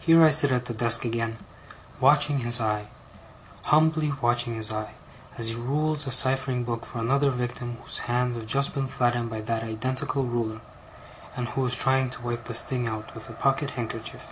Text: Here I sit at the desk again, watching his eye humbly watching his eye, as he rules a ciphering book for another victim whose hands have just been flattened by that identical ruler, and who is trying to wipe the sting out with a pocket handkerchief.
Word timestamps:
Here 0.00 0.20
I 0.24 0.30
sit 0.30 0.50
at 0.50 0.64
the 0.64 0.74
desk 0.74 1.04
again, 1.04 1.38
watching 2.00 2.40
his 2.40 2.60
eye 2.60 2.88
humbly 3.66 4.12
watching 4.20 4.56
his 4.56 4.72
eye, 4.72 4.94
as 5.36 5.50
he 5.50 5.54
rules 5.54 6.08
a 6.08 6.10
ciphering 6.10 6.64
book 6.64 6.84
for 6.84 6.98
another 6.98 7.30
victim 7.30 7.76
whose 7.84 7.98
hands 8.10 8.34
have 8.34 8.46
just 8.46 8.74
been 8.74 8.88
flattened 8.88 9.30
by 9.30 9.40
that 9.42 9.62
identical 9.62 10.24
ruler, 10.24 10.60
and 11.36 11.50
who 11.50 11.64
is 11.64 11.76
trying 11.76 12.10
to 12.10 12.22
wipe 12.22 12.46
the 12.46 12.52
sting 12.54 12.88
out 12.88 13.14
with 13.14 13.28
a 13.28 13.32
pocket 13.32 13.70
handkerchief. 13.78 14.24